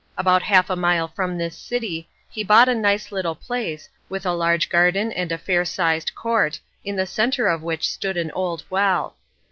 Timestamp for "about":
0.17-0.41